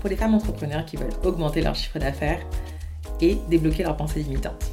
pour 0.00 0.08
les 0.08 0.16
femmes 0.16 0.34
entrepreneurs 0.34 0.86
qui 0.86 0.96
veulent 0.96 1.12
augmenter 1.24 1.60
leur 1.60 1.74
chiffre 1.74 1.98
d'affaires 1.98 2.40
et 3.20 3.36
débloquer 3.50 3.82
leurs 3.82 3.96
pensées 3.96 4.22
limitantes. 4.22 4.72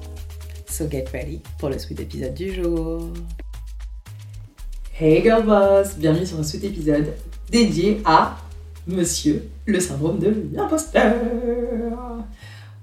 So 0.69 0.89
get 0.89 1.05
ready 1.11 1.41
pour 1.59 1.69
le 1.69 1.77
sweet 1.77 1.99
épisode 1.99 2.33
du 2.33 2.53
jour. 2.53 3.09
Hey 4.97 5.21
girl 5.21 5.45
boss, 5.45 5.97
bienvenue 5.97 6.25
sur 6.25 6.39
un 6.39 6.43
sweet 6.43 6.63
épisode 6.63 7.13
dédié 7.51 8.01
à 8.05 8.37
Monsieur 8.87 9.49
le 9.65 9.79
syndrome 9.81 10.17
de 10.17 10.33
l'imposteur. 10.53 11.13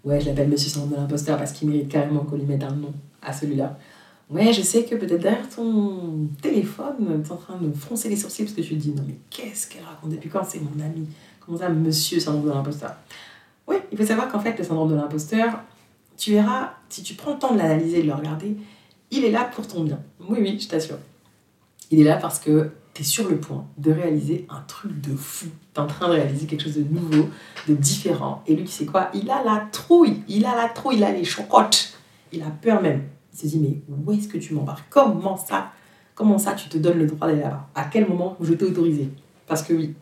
Ouais, 0.04 0.20
je 0.20 0.26
l'appelle 0.26 0.48
Monsieur 0.48 0.68
syndrome 0.68 0.90
de 0.90 0.96
l'imposteur 0.96 1.38
parce 1.38 1.52
qu'il 1.52 1.70
mérite 1.70 1.88
carrément 1.88 2.24
qu'on 2.24 2.36
lui 2.36 2.44
mette 2.44 2.62
un 2.62 2.72
nom 2.72 2.92
à 3.22 3.32
celui-là. 3.32 3.78
Ouais, 4.30 4.52
je 4.52 4.62
sais 4.62 4.84
que 4.84 4.94
peut-être 4.96 5.22
derrière 5.22 5.48
ton 5.48 6.28
téléphone, 6.42 7.22
tu 7.22 7.28
es 7.28 7.32
en 7.32 7.36
train 7.36 7.58
de 7.58 7.72
froncer 7.72 8.08
les 8.08 8.16
sourcils 8.16 8.44
parce 8.44 8.54
que 8.54 8.60
tu 8.60 8.74
te 8.74 8.74
dis 8.74 8.90
non 8.90 9.04
mais 9.06 9.16
qu'est-ce 9.30 9.66
qu'elle 9.68 9.84
raconte 9.84 10.10
depuis 10.10 10.28
quand? 10.28 10.44
C'est 10.44 10.60
mon 10.60 10.84
ami 10.84 11.06
Comment 11.44 11.58
ça, 11.58 11.68
monsieur 11.68 12.18
syndrome 12.18 12.46
de 12.46 12.50
l'imposteur? 12.50 12.94
Oui, 13.66 13.76
il 13.92 13.98
faut 13.98 14.04
savoir 14.04 14.30
qu'en 14.30 14.40
fait, 14.40 14.56
le 14.58 14.64
syndrome 14.64 14.90
de 14.90 14.94
l'imposteur, 14.94 15.60
tu 16.16 16.32
verras, 16.32 16.70
si 16.88 17.02
tu 17.02 17.14
prends 17.14 17.32
le 17.32 17.38
temps 17.38 17.52
de 17.52 17.58
l'analyser 17.58 17.98
et 17.98 18.02
de 18.02 18.06
le 18.06 18.14
regarder, 18.14 18.56
il 19.10 19.24
est 19.24 19.30
là 19.30 19.44
pour 19.44 19.66
ton 19.66 19.84
bien. 19.84 20.00
Oui, 20.20 20.38
oui, 20.40 20.58
je 20.58 20.68
t'assure. 20.68 20.98
Il 21.90 22.00
est 22.00 22.04
là 22.04 22.16
parce 22.16 22.38
que 22.38 22.70
tu 22.94 23.02
es 23.02 23.04
sur 23.04 23.28
le 23.28 23.36
point 23.36 23.66
de 23.76 23.92
réaliser 23.92 24.46
un 24.48 24.60
truc 24.66 25.00
de 25.00 25.14
fou. 25.14 25.46
Tu 25.74 25.80
es 25.80 25.82
en 25.82 25.86
train 25.86 26.08
de 26.08 26.14
réaliser 26.14 26.46
quelque 26.46 26.62
chose 26.62 26.76
de 26.76 26.84
nouveau, 26.84 27.28
de 27.68 27.74
différent. 27.74 28.42
Et 28.46 28.54
lui, 28.54 28.64
tu 28.64 28.72
sais 28.72 28.86
quoi? 28.86 29.10
Il 29.12 29.30
a 29.30 29.42
la 29.44 29.66
trouille, 29.70 30.22
il 30.28 30.46
a 30.46 30.56
la 30.56 30.68
trouille, 30.68 30.96
il 30.96 31.04
a 31.04 31.12
les 31.12 31.24
chocottes. 31.24 31.98
Il 32.32 32.42
a 32.42 32.50
peur 32.50 32.80
même. 32.80 33.02
Il 33.32 33.38
se 33.38 33.46
dit, 33.46 33.58
mais 33.58 33.82
où 33.88 34.12
est-ce 34.12 34.28
que 34.28 34.38
tu 34.38 34.54
m'embarques? 34.54 34.86
Comment 34.88 35.36
ça? 35.36 35.72
Comment 36.14 36.38
ça, 36.38 36.52
tu 36.52 36.68
te 36.68 36.78
donnes 36.78 36.98
le 36.98 37.06
droit 37.06 37.26
d'aller 37.26 37.40
là-bas? 37.40 37.68
À 37.74 37.84
quel 37.84 38.08
moment? 38.08 38.36
Je 38.40 38.54
t'ai 38.54 38.64
autorisé 38.64 39.10
Parce 39.46 39.62
que 39.62 39.74
oui, 39.74 39.94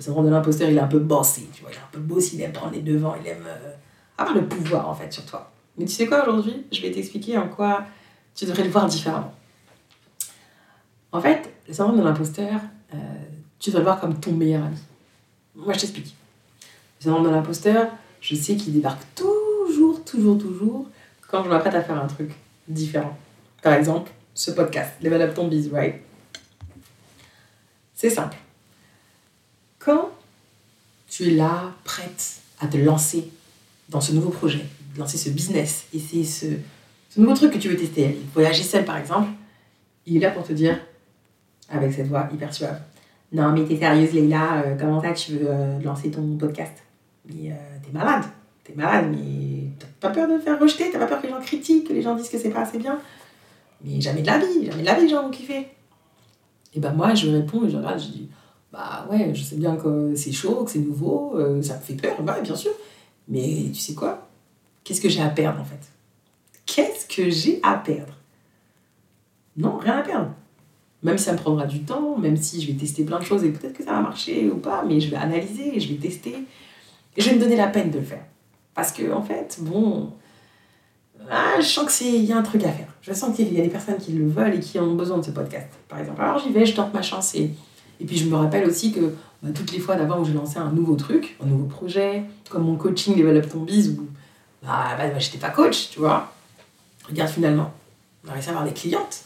le 0.00 0.04
syndrome 0.04 0.24
de 0.24 0.30
l'imposteur, 0.30 0.70
il 0.70 0.78
est 0.78 0.80
un 0.80 0.86
peu 0.86 0.98
bossé, 0.98 1.46
tu 1.52 1.60
vois, 1.60 1.70
il 1.70 1.74
est 1.74 1.78
un 1.78 1.88
peu 1.92 1.98
bossé, 1.98 2.36
il 2.36 2.40
aime 2.40 2.52
prendre 2.52 2.72
les 2.72 2.80
devants, 2.80 3.14
il 3.20 3.26
aime 3.28 3.44
euh, 3.46 3.74
avoir 4.16 4.34
le 4.34 4.48
pouvoir 4.48 4.88
en 4.88 4.94
fait 4.94 5.12
sur 5.12 5.26
toi. 5.26 5.52
Mais 5.76 5.84
tu 5.84 5.92
sais 5.92 6.06
quoi 6.06 6.22
aujourd'hui 6.22 6.64
Je 6.72 6.80
vais 6.80 6.90
t'expliquer 6.90 7.36
en 7.36 7.48
quoi 7.48 7.84
tu 8.34 8.46
devrais 8.46 8.64
le 8.64 8.70
voir 8.70 8.86
différemment. 8.86 9.34
En 11.12 11.20
fait, 11.20 11.52
le 11.68 11.74
syndrome 11.74 11.98
de 11.98 12.02
l'imposteur, 12.02 12.60
euh, 12.94 12.96
tu 13.58 13.68
devrais 13.68 13.80
le 13.80 13.84
voir 13.84 14.00
comme 14.00 14.18
ton 14.18 14.32
meilleur 14.32 14.64
ami. 14.64 14.78
Moi, 15.54 15.74
je 15.74 15.80
t'explique. 15.80 16.14
Le 17.00 17.04
syndrome 17.04 17.24
de 17.24 17.28
l'imposteur, 17.28 17.90
je 18.22 18.34
sais 18.34 18.56
qu'il 18.56 18.72
débarque 18.72 19.02
toujours, 19.14 20.02
toujours, 20.02 20.38
toujours 20.38 20.86
quand 21.28 21.44
je 21.44 21.50
m'apprête 21.50 21.74
à 21.74 21.82
faire 21.82 22.02
un 22.02 22.06
truc 22.06 22.30
différent. 22.68 23.18
Par 23.62 23.74
exemple, 23.74 24.10
ce 24.32 24.50
podcast, 24.52 24.92
Level 25.02 25.20
Up 25.20 25.34
Ton 25.34 25.48
Biz, 25.48 25.70
right? 25.70 25.96
C'est 27.92 28.08
simple. 28.08 28.38
Quand 29.80 30.10
tu 31.08 31.28
es 31.28 31.30
là, 31.30 31.72
prête 31.84 32.42
à 32.60 32.66
te 32.66 32.76
lancer 32.76 33.30
dans 33.88 34.00
ce 34.00 34.12
nouveau 34.12 34.28
projet, 34.28 34.64
lancer 34.98 35.16
ce 35.16 35.30
business, 35.30 35.86
essayer 35.94 36.22
ce, 36.22 36.46
ce 37.08 37.18
nouveau 37.18 37.34
truc 37.34 37.52
que 37.54 37.58
tu 37.58 37.70
veux 37.70 37.76
tester, 37.76 38.20
voyager 38.34 38.62
seul 38.62 38.84
par 38.84 38.98
exemple, 38.98 39.30
il 40.06 40.18
est 40.18 40.20
là 40.20 40.30
pour 40.30 40.46
te 40.46 40.52
dire, 40.52 40.78
avec 41.70 41.94
cette 41.94 42.08
voix 42.08 42.28
hyper 42.32 42.52
suave, 42.52 42.78
non 43.32 43.52
mais 43.52 43.64
t'es 43.64 43.78
sérieuse 43.78 44.12
Leïla, 44.12 44.62
euh, 44.62 44.76
comment 44.78 45.00
ça 45.00 45.12
tu 45.12 45.32
veux 45.32 45.46
euh, 45.48 45.80
lancer 45.80 46.10
ton 46.10 46.36
podcast? 46.36 46.82
Mais 47.24 47.50
euh, 47.50 47.54
t'es 47.82 47.90
malade, 47.90 48.24
t'es 48.62 48.74
malade, 48.74 49.06
mais 49.10 49.70
t'as 49.78 49.86
pas 50.08 50.10
peur 50.10 50.28
de 50.28 50.36
te 50.36 50.42
faire 50.42 50.60
rejeter, 50.60 50.90
t'as 50.92 50.98
pas 50.98 51.06
peur 51.06 51.22
que 51.22 51.26
les 51.26 51.32
gens 51.32 51.40
critiquent, 51.40 51.88
que 51.88 51.94
les 51.94 52.02
gens 52.02 52.14
disent 52.14 52.28
que 52.28 52.38
c'est 52.38 52.50
pas 52.50 52.62
assez 52.62 52.78
bien? 52.78 52.98
Mais 53.82 53.98
jamais 53.98 54.20
de 54.20 54.26
la 54.26 54.38
vie, 54.38 54.66
jamais 54.66 54.82
de 54.82 54.86
la 54.86 54.94
vie 54.94 55.02
les 55.04 55.08
gens 55.08 55.22
vont 55.22 55.30
kiffer. 55.30 55.68
Et 56.74 56.80
ben 56.80 56.92
moi 56.92 57.14
je 57.14 57.30
réponds 57.30 57.66
et 57.66 57.70
je 57.70 57.78
regarde, 57.78 57.98
je 57.98 58.08
dis, 58.08 58.28
bah 58.72 59.06
ouais, 59.10 59.32
je 59.34 59.42
sais 59.42 59.56
bien 59.56 59.76
que 59.76 60.14
c'est 60.14 60.32
chaud, 60.32 60.64
que 60.64 60.70
c'est 60.70 60.78
nouveau, 60.78 61.32
euh, 61.36 61.60
ça 61.62 61.76
me 61.76 61.80
fait 61.80 61.94
peur, 61.94 62.22
bah 62.22 62.40
bien 62.40 62.54
sûr. 62.54 62.72
Mais 63.28 63.66
tu 63.72 63.80
sais 63.80 63.94
quoi? 63.94 64.28
Qu'est-ce 64.84 65.00
que 65.00 65.08
j'ai 65.08 65.22
à 65.22 65.28
perdre 65.28 65.60
en 65.60 65.64
fait? 65.64 65.80
Qu'est-ce 66.66 67.06
que 67.06 67.30
j'ai 67.30 67.60
à 67.62 67.74
perdre? 67.74 68.14
Non, 69.56 69.78
rien 69.78 69.98
à 69.98 70.02
perdre. 70.02 70.30
Même 71.02 71.18
si 71.18 71.24
ça 71.24 71.32
me 71.32 71.38
prendra 71.38 71.66
du 71.66 71.80
temps, 71.82 72.16
même 72.18 72.36
si 72.36 72.60
je 72.60 72.66
vais 72.66 72.78
tester 72.78 73.04
plein 73.04 73.18
de 73.18 73.24
choses 73.24 73.42
et 73.44 73.50
peut-être 73.50 73.72
que 73.72 73.82
ça 73.82 73.92
va 73.92 74.00
marcher 74.00 74.50
ou 74.50 74.56
pas, 74.56 74.84
mais 74.86 75.00
je 75.00 75.10
vais 75.10 75.16
analyser, 75.16 75.80
je 75.80 75.88
vais 75.88 75.98
tester. 75.98 76.36
Et 77.16 77.20
je 77.20 77.30
vais 77.30 77.36
me 77.36 77.40
donner 77.40 77.56
la 77.56 77.68
peine 77.68 77.90
de 77.90 77.98
le 77.98 78.04
faire. 78.04 78.24
Parce 78.74 78.92
que 78.92 79.10
en 79.12 79.22
fait, 79.22 79.58
bon, 79.60 80.12
ah, 81.28 81.54
je 81.58 81.66
sens 81.66 81.98
qu'il 81.98 82.24
y 82.24 82.32
a 82.32 82.36
un 82.36 82.42
truc 82.42 82.64
à 82.64 82.70
faire. 82.70 82.88
Je 83.02 83.12
sens 83.12 83.34
qu'il 83.34 83.52
y 83.52 83.60
a 83.60 83.62
des 83.62 83.68
personnes 83.68 83.96
qui 83.96 84.12
le 84.12 84.28
veulent 84.28 84.54
et 84.54 84.60
qui 84.60 84.78
ont 84.78 84.94
besoin 84.94 85.18
de 85.18 85.24
ce 85.24 85.30
podcast, 85.30 85.68
par 85.88 85.98
exemple. 85.98 86.20
Alors 86.20 86.38
j'y 86.38 86.52
vais, 86.52 86.66
je 86.66 86.74
tente 86.74 86.92
ma 86.94 87.02
chance 87.02 87.34
et 87.34 87.50
et 88.00 88.04
puis 88.04 88.16
je 88.16 88.26
me 88.26 88.36
rappelle 88.36 88.66
aussi 88.68 88.92
que 88.92 89.14
bah, 89.42 89.50
toutes 89.54 89.72
les 89.72 89.78
fois 89.78 89.96
d'abord 89.96 90.20
où 90.20 90.24
j'ai 90.24 90.32
lancé 90.32 90.58
un 90.58 90.70
nouveau 90.70 90.96
truc, 90.96 91.36
un 91.42 91.46
nouveau 91.46 91.66
projet, 91.66 92.24
comme 92.48 92.64
mon 92.64 92.76
coaching 92.76 93.16
Level 93.16 93.36
Up 93.36 93.48
Ton 93.48 93.60
Biz, 93.60 93.90
où 93.98 94.08
bah, 94.62 95.18
j'étais 95.18 95.38
pas 95.38 95.50
coach, 95.50 95.90
tu 95.90 96.00
vois. 96.00 96.32
Regarde 97.08 97.30
finalement, 97.30 97.72
on 98.24 98.30
a 98.30 98.32
réussi 98.32 98.48
à 98.48 98.52
avoir 98.52 98.66
des 98.66 98.74
clientes 98.74 99.22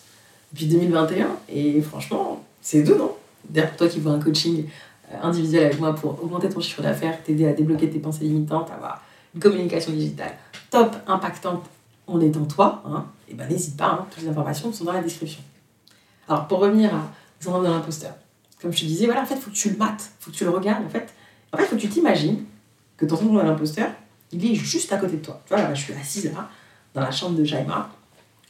depuis 0.52 0.66
2021 0.66 1.28
et 1.48 1.80
franchement, 1.82 2.44
c'est 2.60 2.82
dedans. 2.82 3.16
D'ailleurs, 3.48 3.70
pour 3.70 3.78
toi 3.78 3.88
qui 3.88 4.00
veux 4.00 4.10
un 4.10 4.20
coaching 4.20 4.66
euh, 5.12 5.16
individuel 5.22 5.66
avec 5.66 5.80
moi 5.80 5.94
pour 5.94 6.22
augmenter 6.22 6.48
ton 6.48 6.60
chiffre 6.60 6.82
d'affaires, 6.82 7.22
t'aider 7.22 7.46
à 7.46 7.52
débloquer 7.52 7.90
tes 7.90 7.98
pensées 7.98 8.24
limitantes, 8.24 8.70
avoir 8.70 9.02
une 9.34 9.40
communication 9.40 9.92
digitale 9.92 10.32
top, 10.70 10.96
impactante 11.06 11.64
en 12.06 12.20
étant 12.20 12.44
toi, 12.44 12.82
hein, 12.86 13.06
et 13.28 13.34
ben 13.34 13.48
n'hésite 13.48 13.76
pas, 13.76 13.86
hein, 13.86 14.06
toutes 14.10 14.22
les 14.22 14.28
informations 14.28 14.72
sont 14.72 14.84
dans 14.84 14.92
la 14.92 15.02
description. 15.02 15.40
Alors 16.28 16.46
pour 16.48 16.58
revenir 16.58 16.94
à 16.94 17.02
syndrome 17.40 17.64
de 17.64 17.68
l'imposteur, 17.68 18.14
comme 18.60 18.72
je 18.72 18.80
te 18.80 18.84
disais, 18.86 19.06
voilà, 19.06 19.22
en 19.22 19.26
fait, 19.26 19.36
faut 19.36 19.50
que 19.50 19.56
tu 19.56 19.70
le 19.70 19.76
mates, 19.76 20.10
faut 20.20 20.30
que 20.30 20.36
tu 20.36 20.44
le 20.44 20.50
regardes, 20.50 20.84
en 20.84 20.88
fait. 20.88 21.12
En 21.52 21.56
fait, 21.56 21.64
faut 21.64 21.76
que 21.76 21.80
tu 21.80 21.88
t'imagines 21.88 22.44
que 22.96 23.06
ton 23.06 23.16
syndrome 23.16 23.38
de 23.38 23.42
l'imposteur, 23.42 23.90
il 24.32 24.44
est 24.50 24.54
juste 24.54 24.92
à 24.92 24.96
côté 24.96 25.16
de 25.16 25.22
toi. 25.22 25.40
Tu 25.46 25.54
vois, 25.54 25.62
là, 25.62 25.74
je 25.74 25.82
suis 25.82 25.92
assise 25.94 26.32
là, 26.32 26.48
dans 26.94 27.00
la 27.00 27.10
chambre 27.10 27.36
de 27.36 27.44
Jaima, 27.44 27.90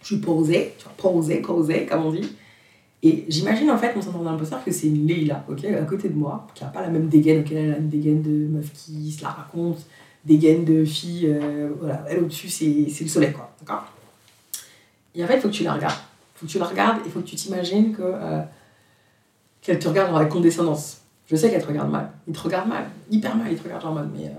je 0.01 0.07
suis 0.07 0.19
posée, 0.19 0.75
tu 0.79 0.85
vois, 0.85 0.95
posée, 0.97 1.41
posée, 1.41 1.87
comme 1.87 2.07
on 2.07 2.13
dit. 2.13 2.37
Et 3.03 3.27
j'imagine 3.29 3.71
en 3.71 3.77
fait 3.77 3.95
mon 3.95 4.01
syndrome 4.01 4.25
de 4.25 4.31
l'imposteur 4.31 4.65
que 4.65 4.73
c'est 4.73 4.87
une 4.87 5.07
Leila, 5.07 5.45
ok, 5.47 5.63
à 5.65 5.83
côté 5.83 6.09
de 6.09 6.15
moi, 6.15 6.47
qui 6.55 6.65
n'a 6.65 6.71
pas 6.71 6.81
la 6.81 6.89
même 6.89 7.09
dégaine, 7.09 7.41
ok, 7.41 7.53
elle 7.53 7.75
a 7.75 7.77
une 7.77 7.91
dégaine 7.91 8.23
de 8.23 8.49
meuf 8.49 8.73
qui 8.73 9.13
se 9.13 9.23
la 9.23 9.29
raconte, 9.29 9.85
dégaine 10.25 10.65
de 10.65 10.87
fille, 10.87 11.27
euh, 11.27 11.69
voilà, 11.79 12.03
elle 12.09 12.21
au-dessus, 12.21 12.49
c'est 12.49 12.65
le 13.01 13.09
soleil, 13.09 13.33
quoi, 13.33 13.55
d'accord? 13.61 13.85
Et 15.15 15.23
en 15.23 15.27
fait, 15.27 15.37
il 15.37 15.41
faut 15.43 15.49
que 15.49 15.55
tu 15.55 15.65
la 15.65 15.75
regardes. 15.75 15.99
Il 16.35 16.39
faut 16.39 16.47
que 16.47 16.51
tu 16.51 16.59
la 16.59 16.65
regardes, 16.65 16.99
il 17.05 17.13
faut 17.13 17.21
que 17.21 17.27
tu 17.27 17.37
t'imagines 17.37 17.93
que. 17.93 18.03
Euh, 18.03 18.41
qu'elle 19.65 19.79
te 19.79 19.89
regarde 19.89 20.15
avec 20.15 20.29
condescendance. 20.29 20.99
Je 21.27 21.35
sais 21.35 21.51
qu'elle 21.51 21.63
te 21.63 21.67
regarde 21.67 21.91
mal. 21.91 22.11
Il 22.29 22.35
te 22.35 22.41
regarde 22.41 22.69
mal, 22.69 22.85
hyper 23.11 23.35
mal, 23.35 23.49
il 23.51 23.59
te 23.59 23.65
regarde 23.65 23.83
genre 23.83 23.95
mal, 23.95 24.09
mais 24.15 24.27
euh, 24.27 24.31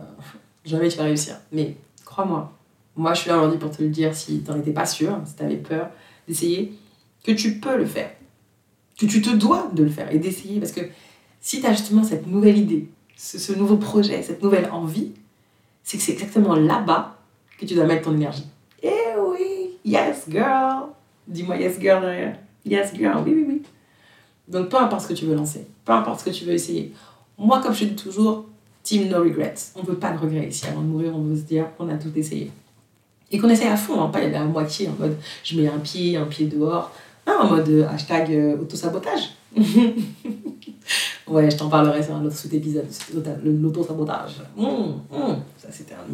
jamais 0.64 0.88
tu 0.88 0.98
vas 0.98 1.06
réussir. 1.06 1.36
Mais 1.52 1.76
crois-moi, 2.06 2.54
moi 2.96 3.14
je 3.14 3.22
suis 3.22 3.30
là 3.30 3.38
aujourd'hui 3.38 3.58
pour 3.58 3.72
te 3.72 3.82
le 3.82 3.90
dire 3.90 4.16
si 4.16 4.40
t'en 4.42 4.58
étais 4.58 4.72
pas 4.72 4.86
sûr, 4.86 5.20
si 5.26 5.36
t'avais 5.36 5.58
peur 5.58 5.90
d'essayer, 6.28 6.74
que 7.24 7.32
tu 7.32 7.60
peux 7.60 7.76
le 7.76 7.86
faire. 7.86 8.12
Que 9.00 9.08
tu 9.08 9.22
te 9.22 9.32
dois 9.32 9.70
de 9.74 9.84
le 9.84 9.90
faire 9.90 10.14
et 10.14 10.20
d'essayer 10.20 10.60
parce 10.60 10.72
que 10.72 10.82
si 11.42 11.60
tu 11.60 11.68
as 11.68 11.74
justement 11.74 12.04
cette 12.04 12.28
nouvelle 12.28 12.58
idée, 12.58 12.88
ce, 13.18 13.54
nouveau 13.54 13.78
projet, 13.78 14.22
cette 14.22 14.44
nouvelle 14.44 14.70
envie, 14.72 15.12
c'est 15.84 15.98
que 15.98 16.04
c'est 16.04 16.14
exactement 16.14 16.56
là-bas 16.56 17.18
que 17.60 17.66
tu 17.66 17.74
dois 17.74 17.86
mettre 17.86 18.04
ton 18.04 18.14
énergie. 18.14 18.46
Eh 18.84 18.90
oui, 19.20 19.72
yes 19.84 20.26
girl. 20.30 20.88
Dis-moi 21.28 21.58
yes 21.58 21.80
girl 21.80 22.02
derrière. 22.02 22.38
Yes 22.64 22.94
girl, 22.94 23.24
oui, 23.26 23.34
oui, 23.36 23.46
oui. 23.48 23.62
Donc 24.48 24.70
peu 24.70 24.78
importe 24.78 25.04
ce 25.04 25.08
que 25.08 25.14
tu 25.14 25.26
veux 25.26 25.36
lancer, 25.36 25.68
peu 25.84 25.94
importe 25.94 26.20
ce 26.22 26.26
que 26.26 26.30
tu 26.30 26.46
veux 26.46 26.54
essayer. 26.54 26.94
Moi, 27.38 27.62
comme 27.62 27.74
je 27.74 27.86
dis 27.86 27.96
toujours, 27.96 28.46
team 28.84 29.10
no 29.10 29.20
regrets. 29.20 29.56
On 29.76 29.82
ne 29.82 29.88
veut 29.88 29.98
pas 29.98 30.12
de 30.12 30.20
regrets 30.20 30.48
ici. 30.48 30.66
Avant 30.68 30.82
de 30.82 30.88
mourir, 30.88 31.12
on 31.16 31.22
veut 31.22 31.36
se 31.36 31.42
dire 31.42 31.66
qu'on 31.78 31.90
a 31.90 31.96
tout 31.96 32.12
essayé. 32.16 32.52
Et 33.32 33.40
qu'on 33.40 33.50
essaye 33.50 33.68
à 33.68 33.76
fond, 33.76 34.02
hein, 34.02 34.10
pas 34.10 34.22
y 34.22 34.26
aller 34.26 34.36
à 34.36 34.46
moitié, 34.46 34.88
en 34.88 34.94
mode 35.00 35.18
je 35.44 35.60
mets 35.60 35.68
un 35.68 35.80
pied, 35.80 36.16
un 36.16 36.26
pied 36.26 36.46
dehors. 36.46 36.92
Non, 37.28 37.40
en 37.40 37.50
mode 37.50 37.68
euh, 37.70 37.88
hashtag 37.88 38.32
euh, 38.32 38.62
autosabotage. 38.62 39.32
ouais, 41.28 41.50
je 41.50 41.58
t'en 41.58 41.70
parlerai 41.70 42.04
sur 42.04 42.16
un 42.16 42.24
autre 42.24 42.36
sous-épisode, 42.36 42.86
l'autosabotage. 43.44 44.44
Mmh, 44.56 44.64
mmh. 44.64 45.36
Ça, 45.58 45.70
c'était 45.72 45.96
un, 45.96 46.06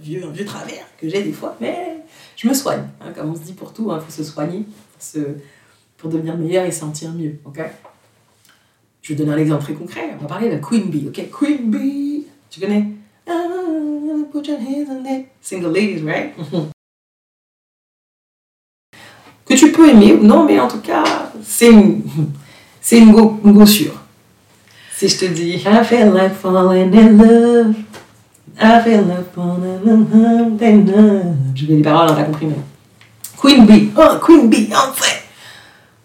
vieux, 0.00 0.28
vieux 0.32 0.44
travers 0.44 0.84
que 0.96 1.08
j'ai 1.08 1.24
des 1.24 1.32
fois, 1.32 1.56
mais 1.60 1.98
je 2.36 2.46
me 2.46 2.54
soigne. 2.54 2.84
Hein, 3.00 3.12
comme 3.16 3.30
on 3.30 3.34
se 3.34 3.40
dit 3.40 3.52
pour 3.52 3.72
tout, 3.72 3.86
il 3.88 3.94
hein, 3.94 4.00
faut 4.00 4.12
se 4.12 4.22
soigner, 4.22 4.64
faut 4.96 5.18
se 5.18 5.18
pour 6.00 6.10
devenir 6.10 6.36
meilleur 6.36 6.64
et 6.64 6.72
sentir 6.72 7.12
mieux. 7.12 7.38
ok? 7.44 7.60
Je 9.02 9.12
vais 9.12 9.14
donner 9.14 9.32
un 9.34 9.38
exemple 9.38 9.62
très 9.64 9.74
concret. 9.74 10.14
On 10.18 10.22
va 10.22 10.28
parler 10.28 10.50
de 10.50 10.56
Queen 10.56 10.90
Bee. 10.90 11.08
ok? 11.08 11.30
Queen 11.30 11.70
Bee, 11.70 12.26
tu 12.50 12.60
connais? 12.60 12.86
Ah, 13.28 13.32
Put 14.32 14.46
your 14.46 14.58
hands 14.58 14.88
on 14.88 15.04
it. 15.06 15.26
Single 15.40 15.72
ladies, 15.72 16.02
right? 16.04 16.32
que 19.44 19.54
tu 19.54 19.72
peux 19.72 19.88
aimer 19.90 20.16
non, 20.22 20.44
mais 20.44 20.60
en 20.60 20.68
tout 20.68 20.78
cas, 20.80 21.32
c'est 21.42 21.70
une, 21.70 22.02
c'est 22.80 22.98
une 22.98 23.12
go, 23.12 23.40
une. 23.44 23.66
Si 23.66 25.08
je 25.08 25.18
te 25.18 25.24
dis 25.26 25.54
I 25.66 25.82
feel 25.84 26.12
like 26.12 26.34
falling 26.34 26.94
in 26.94 27.18
love. 27.18 27.74
I 28.60 28.80
feel 28.84 29.02
like 29.06 29.32
falling 29.34 29.80
in 30.62 30.86
love. 30.86 31.34
Je 31.54 31.66
vais 31.66 31.76
les 31.76 31.82
paroles, 31.82 32.10
on 32.10 32.14
t'a 32.14 32.22
compris, 32.24 32.46
mais. 32.46 32.56
Queen 33.36 33.66
Bee, 33.66 33.90
oh, 33.96 34.18
Queen 34.24 34.48
Beyoncé. 34.48 35.19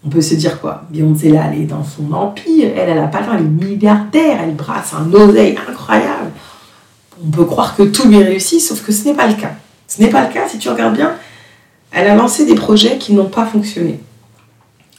On 0.05 0.09
peut 0.09 0.21
se 0.21 0.35
dire 0.35 0.61
quoi? 0.61 0.83
Beyoncé, 0.89 1.29
là, 1.29 1.49
elle 1.51 1.61
est 1.61 1.65
dans 1.65 1.83
son 1.83 2.13
empire, 2.13 2.71
elle, 2.75 2.89
elle 2.89 2.97
a 2.99 3.07
pas 3.07 3.21
elle 3.33 3.39
est 3.39 3.65
milliardaire, 3.65 4.39
elle 4.43 4.53
brasse 4.53 4.93
un 4.93 5.11
oseille 5.11 5.57
incroyable. 5.67 6.31
On 7.25 7.31
peut 7.31 7.45
croire 7.45 7.75
que 7.75 7.83
tout 7.83 8.07
lui 8.07 8.21
réussit, 8.21 8.61
sauf 8.61 8.85
que 8.85 8.91
ce 8.91 9.05
n'est 9.05 9.15
pas 9.15 9.27
le 9.27 9.33
cas. 9.33 9.53
Ce 9.87 10.01
n'est 10.01 10.09
pas 10.09 10.27
le 10.27 10.33
cas, 10.33 10.47
si 10.47 10.59
tu 10.59 10.69
regardes 10.69 10.95
bien, 10.95 11.15
elle 11.91 12.07
a 12.07 12.15
lancé 12.15 12.45
des 12.45 12.55
projets 12.55 12.97
qui 12.97 13.13
n'ont 13.13 13.29
pas 13.29 13.45
fonctionné. 13.45 13.99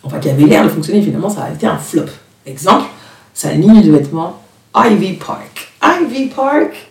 Enfin, 0.02 0.18
qui 0.18 0.30
avaient 0.30 0.44
l'air 0.44 0.64
de 0.64 0.68
fonctionner, 0.70 1.02
finalement, 1.02 1.30
ça 1.30 1.44
a 1.44 1.50
été 1.50 1.66
un 1.66 1.78
flop. 1.78 2.06
Exemple, 2.44 2.86
sa 3.34 3.52
ligne 3.52 3.82
de 3.82 3.92
vêtements 3.92 4.40
Ivy 4.74 5.14
Park. 5.14 5.72
Ivy 5.82 6.26
Park, 6.26 6.88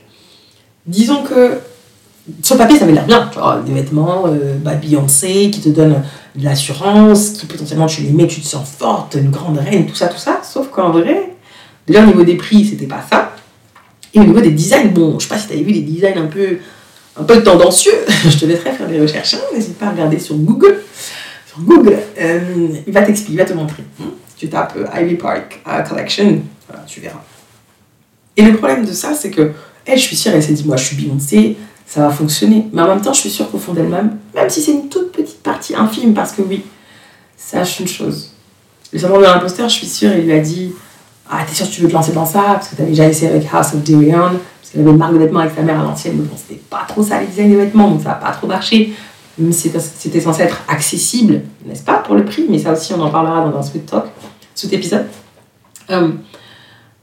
disons 0.86 1.24
que 1.24 1.60
sur 2.42 2.58
papier, 2.58 2.78
ça 2.78 2.86
avait 2.86 2.94
l'air 2.94 3.06
bien. 3.06 3.30
Tu 3.32 3.40
vois, 3.40 3.62
des 3.66 3.74
vêtements 3.74 4.26
euh, 4.28 4.56
bah, 4.58 4.74
Beyoncé 4.74 5.52
qui 5.52 5.62
te 5.62 5.70
donnent 5.70 6.04
de 6.36 6.44
l'assurance, 6.44 7.30
qui 7.30 7.46
potentiellement 7.46 7.86
tu 7.86 8.02
les 8.02 8.12
mets, 8.12 8.28
tu 8.28 8.42
te 8.42 8.48
sens 8.48 8.68
forte, 8.68 9.16
une 9.16 9.30
grande 9.30 9.58
reine, 9.58 9.86
tout 9.86 9.96
ça, 9.96 10.08
tout 10.08 10.18
ça. 10.18 10.42
Sauf 10.44 10.70
qu'en 10.70 10.92
vrai, 10.92 11.34
déjà 11.88 12.04
au 12.04 12.08
niveau 12.08 12.24
des 12.24 12.36
prix, 12.36 12.66
c'était 12.66 12.88
pas 12.88 13.04
ça. 13.10 13.36
Et 14.14 14.20
au 14.20 14.24
niveau 14.24 14.40
des 14.40 14.52
designs, 14.52 14.92
bon, 14.92 15.20
je 15.20 15.28
sais 15.28 15.30
pas 15.30 15.38
si 15.38 15.48
tu 15.48 15.54
avais 15.54 15.64
vu 15.64 15.74
des 15.74 15.82
designs 15.82 16.18
un 16.18 16.28
peu, 16.28 16.58
un 17.20 17.24
peu 17.24 17.44
tendancieux. 17.44 17.94
je 18.30 18.38
te 18.38 18.46
laisserai 18.46 18.72
faire 18.72 18.88
des 18.88 19.00
recherches. 19.00 19.36
Hein. 19.36 19.42
N'hésite 19.54 19.78
pas 19.78 19.88
à 19.88 19.92
regarder 19.92 20.18
sur 20.18 20.36
Google. 20.36 20.82
Sur 21.48 21.60
Google, 21.62 22.00
euh, 22.20 22.40
il 22.88 22.94
va 22.94 23.04
t'expliquer, 23.04 23.34
il 23.34 23.38
va 23.38 23.46
te 23.46 23.54
montrer. 23.54 23.84
Tu 24.36 24.50
tapes 24.50 24.76
euh, 24.78 25.02
Ivy 25.02 25.16
Park 25.16 25.62
Collection, 25.88 26.42
voilà, 26.68 26.84
tu 26.86 27.00
verras. 27.02 27.22
Et 28.36 28.42
le 28.42 28.58
problème 28.58 28.86
de 28.86 28.92
ça, 28.92 29.14
c'est 29.14 29.30
que 29.30 29.52
elle, 29.86 30.00
je 30.00 30.04
suis 30.04 30.16
sûre, 30.16 30.32
elle 30.34 30.44
s'est 30.44 30.54
dit, 30.54 30.66
moi, 30.66 30.78
je 30.78 30.86
suis 30.86 30.96
Beyoncé, 30.96 31.58
ça 31.86 32.02
va 32.02 32.10
fonctionner. 32.10 32.68
Mais 32.74 32.82
en 32.82 32.88
même 32.88 33.02
temps, 33.02 33.14
je 33.14 33.22
suis 33.22 33.30
sûre 33.30 33.50
qu'au 33.50 33.58
fond 33.58 33.74
d'elle-même, 33.74 34.18
même 34.34 34.50
si 34.50 34.62
c'est 34.62 34.72
une 34.72 34.90
toute 34.90 35.12
petite 35.12 35.42
partie 35.42 35.76
infime, 35.76 36.14
parce 36.14 36.32
que 36.32 36.42
oui, 36.42 36.64
sache 37.38 37.80
une 37.80 37.88
chose. 37.88 38.32
Le 38.92 39.00
syndrome 39.00 39.22
de 39.22 39.26
l'imposteur, 39.26 39.70
je 39.70 39.76
suis 39.76 39.88
sûre, 39.88 40.12
il 40.16 40.26
lui 40.26 40.34
a 40.34 40.40
dit 40.40 40.74
Ah, 41.30 41.40
t'es 41.48 41.54
sûre 41.54 41.68
que 41.68 41.72
tu 41.72 41.82
veux 41.82 41.88
te 41.88 41.94
lancer 41.94 42.12
dans 42.12 42.26
ça 42.26 42.42
Parce 42.54 42.70
que 42.70 42.76
t'avais 42.76 42.90
déjà 42.90 43.08
essayé 43.08 43.32
avec 43.32 43.48
House 43.52 43.74
of 43.74 43.84
Darion, 43.84 44.20
parce 44.20 44.72
qu'elle 44.72 44.82
avait 44.82 44.92
une 44.92 44.98
marque 44.98 45.14
de 45.14 45.20
vêtements 45.20 45.40
avec 45.40 45.54
sa 45.56 45.62
mère 45.62 45.80
à 45.80 45.84
l'ancienne, 45.84 46.16
mais 46.18 46.24
bon, 46.24 46.36
c'était 46.36 46.62
pas 46.70 46.86
trop 46.88 47.04
ça 47.04 47.20
les 47.20 47.28
designs 47.28 47.52
de 47.52 47.58
vêtements, 47.58 47.90
donc 47.90 48.02
ça 48.02 48.10
n'a 48.10 48.16
pas 48.16 48.32
trop 48.32 48.48
marché. 48.48 48.94
Mais 49.38 49.52
c'était 49.52 50.22
censé 50.22 50.44
être 50.44 50.62
accessible, 50.70 51.42
n'est-ce 51.66 51.84
pas, 51.84 51.96
pour 51.96 52.16
le 52.16 52.24
prix, 52.24 52.46
mais 52.50 52.58
ça 52.58 52.72
aussi, 52.72 52.94
on 52.94 53.02
en 53.02 53.10
parlera 53.10 53.50
dans 53.50 53.58
un 53.58 53.62
Sweet 53.62 53.86
Talk, 53.86 54.06
cet 54.54 54.72
épisode. 54.72 55.08
Euh, 55.90 56.12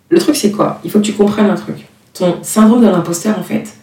le 0.09 0.19
truc, 0.19 0.35
c'est 0.35 0.51
quoi? 0.51 0.81
Il 0.83 0.91
faut 0.91 0.99
que 0.99 1.05
tu 1.05 1.13
comprennes 1.13 1.51
un 1.51 1.55
truc. 1.55 1.87
Ton 2.15 2.39
syndrome 2.43 2.81
de 2.81 2.87
l'imposteur, 2.87 3.39
en 3.39 3.43
fait, 3.43 3.75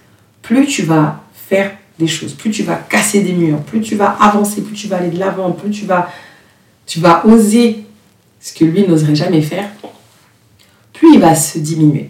plus 0.50 0.66
tu 0.66 0.82
vas 0.82 1.22
faire 1.32 1.74
des 2.00 2.08
choses, 2.08 2.34
plus 2.34 2.50
tu 2.50 2.64
vas 2.64 2.74
casser 2.74 3.22
des 3.22 3.34
murs, 3.34 3.60
plus 3.60 3.82
tu 3.82 3.96
vas 3.96 4.10
avancer, 4.20 4.64
plus 4.64 4.74
tu 4.74 4.88
vas 4.88 4.98
aller 4.98 5.12
de 5.12 5.20
l'avant, 5.20 5.52
plus 5.52 5.70
tu 5.70 5.86
vas, 5.86 6.10
tu 6.88 7.00
vas 7.00 7.24
oser 7.28 7.86
ce 8.40 8.54
que 8.54 8.66
lui 8.66 8.88
n'oserait 8.88 9.14
jamais 9.14 9.44
faire, 9.44 9.70
plus 10.92 11.14
il 11.14 11.20
va 11.20 11.36
se 11.36 11.60
diminuer. 11.60 12.10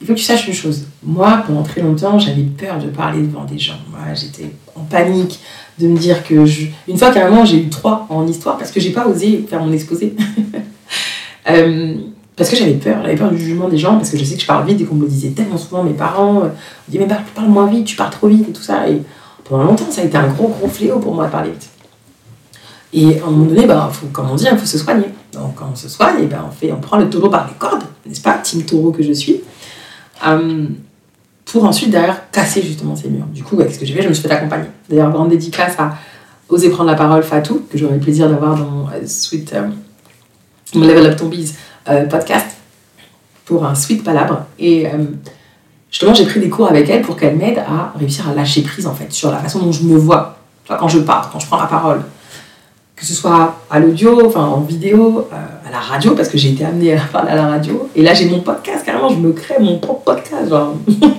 Il 0.00 0.06
faut 0.06 0.12
que 0.12 0.18
tu 0.18 0.24
saches 0.24 0.46
une 0.46 0.54
chose. 0.54 0.84
Moi, 1.02 1.42
pendant 1.44 1.64
très 1.64 1.80
longtemps, 1.80 2.16
j'avais 2.16 2.42
peur 2.42 2.78
de 2.78 2.90
parler 2.90 3.22
devant 3.22 3.44
des 3.44 3.58
gens. 3.58 3.80
J'étais 4.14 4.52
en 4.76 4.82
panique 4.82 5.40
de 5.80 5.88
me 5.88 5.98
dire 5.98 6.22
que 6.22 6.46
je... 6.46 6.66
Une 6.86 6.96
fois, 6.96 7.10
carrément, 7.10 7.44
j'ai 7.44 7.58
eu 7.58 7.68
trois 7.70 8.06
en 8.08 8.24
histoire 8.28 8.56
parce 8.56 8.70
que 8.70 8.78
j'ai 8.78 8.90
pas 8.90 9.08
osé 9.08 9.44
faire 9.48 9.64
mon 9.64 9.72
exposé. 9.72 10.14
euh, 11.50 11.96
parce 12.36 12.50
que 12.50 12.56
j'avais 12.56 12.74
peur, 12.74 12.98
j'avais 13.02 13.16
peur 13.16 13.30
du 13.30 13.38
jugement 13.38 13.68
des 13.68 13.78
gens, 13.78 13.96
parce 13.96 14.10
que 14.10 14.18
je 14.18 14.24
sais 14.24 14.34
que 14.34 14.42
je 14.42 14.46
parle 14.46 14.66
vite 14.66 14.80
et 14.80 14.84
qu'on 14.84 14.94
me 14.94 15.02
le 15.02 15.08
disait 15.08 15.30
tellement 15.30 15.56
souvent, 15.56 15.82
mes 15.82 15.94
parents 15.94 16.42
euh, 16.42 16.48
me 16.48 16.92
disaient 16.92 17.06
mais 17.06 17.16
parle, 17.34 17.48
moins 17.48 17.66
vite, 17.66 17.86
tu 17.86 17.96
parles 17.96 18.10
trop 18.10 18.28
vite 18.28 18.48
et 18.48 18.52
tout 18.52 18.62
ça. 18.62 18.88
Et 18.88 19.02
pendant 19.44 19.64
longtemps, 19.64 19.90
ça 19.90 20.02
a 20.02 20.04
été 20.04 20.16
un 20.18 20.28
gros 20.28 20.48
gros 20.48 20.68
fléau 20.68 20.98
pour 20.98 21.14
moi 21.14 21.26
de 21.26 21.32
parler 21.32 21.50
vite. 21.50 21.70
Et 22.92 23.20
à 23.20 23.26
un 23.26 23.30
moment 23.30 23.46
donné, 23.46 23.66
bah, 23.66 23.88
faut, 23.90 24.06
comme 24.08 24.30
on 24.30 24.34
dit, 24.34 24.46
il 24.50 24.58
faut 24.58 24.66
se 24.66 24.78
soigner. 24.78 25.06
Donc 25.32 25.54
quand 25.54 25.70
on 25.72 25.76
se 25.76 25.88
soigne, 25.88 26.24
et 26.24 26.26
ben, 26.26 26.44
on, 26.46 26.50
fait, 26.50 26.72
on 26.72 26.80
prend 26.80 26.98
le 26.98 27.08
taureau 27.08 27.30
par 27.30 27.46
les 27.46 27.54
cordes, 27.54 27.84
n'est-ce 28.04 28.20
pas, 28.20 28.34
team 28.34 28.62
taureau 28.64 28.90
que 28.90 29.02
je 29.02 29.12
suis, 29.12 29.40
euh, 30.26 30.66
pour 31.46 31.64
ensuite 31.64 31.90
derrière 31.90 32.30
casser 32.30 32.60
justement 32.60 32.96
ces 32.96 33.08
murs. 33.08 33.26
Du 33.26 33.42
coup, 33.44 33.56
qu'est-ce 33.56 33.78
que 33.78 33.86
j'ai 33.86 33.94
fait? 33.94 34.02
Je 34.02 34.08
me 34.08 34.14
suis 34.14 34.26
fait 34.26 34.34
accompagner. 34.34 34.68
D'ailleurs, 34.90 35.10
grande 35.10 35.30
dédicace 35.30 35.74
à 35.78 35.94
Oser 36.48 36.70
prendre 36.70 36.90
la 36.90 36.96
parole 36.96 37.22
Fatou, 37.22 37.62
que 37.70 37.76
j'aurais 37.76 37.94
le 37.94 38.00
plaisir 38.00 38.28
d'avoir 38.28 38.56
dans 38.56 38.88
euh, 38.88 39.04
Sweet 39.06 39.52
Level 40.74 41.06
Up 41.06 41.20
euh, 41.20 41.26
podcast 42.10 42.56
pour 43.46 43.64
un 43.64 43.74
sweet 43.74 44.04
palabre. 44.04 44.44
Et 44.58 44.86
euh, 44.86 44.90
justement, 45.90 46.12
j'ai 46.12 46.26
pris 46.26 46.40
des 46.40 46.50
cours 46.50 46.68
avec 46.68 46.90
elle 46.90 47.00
pour 47.00 47.16
qu'elle 47.16 47.36
m'aide 47.36 47.58
à 47.58 47.96
réussir 47.98 48.28
à 48.28 48.34
lâcher 48.34 48.60
prise 48.60 48.86
en 48.86 48.94
fait 48.94 49.10
sur 49.12 49.30
la 49.30 49.38
façon 49.38 49.60
dont 49.60 49.72
je 49.72 49.84
me 49.84 49.96
vois. 49.96 50.36
quand 50.68 50.88
je 50.88 50.98
parle, 50.98 51.28
quand 51.32 51.38
je 51.38 51.46
prends 51.46 51.58
la 51.58 51.66
parole. 51.66 52.02
Que 52.96 53.04
ce 53.04 53.12
soit 53.12 53.56
à 53.70 53.78
l'audio, 53.78 54.26
enfin 54.26 54.40
en 54.40 54.60
vidéo, 54.60 55.28
euh, 55.30 55.68
à 55.68 55.70
la 55.70 55.78
radio, 55.78 56.14
parce 56.14 56.28
que 56.28 56.38
j'ai 56.38 56.52
été 56.52 56.64
amenée 56.64 56.96
à 56.96 57.00
parler 57.00 57.30
à 57.30 57.34
la 57.34 57.46
radio. 57.46 57.88
Et 57.94 58.02
là, 58.02 58.14
j'ai 58.14 58.26
mon 58.26 58.40
podcast, 58.40 58.84
carrément, 58.84 59.10
je 59.10 59.16
me 59.16 59.32
crée 59.32 59.56
mon 59.60 59.78
propre 59.78 60.02
podcast, 60.14 60.48
genre 60.48 60.74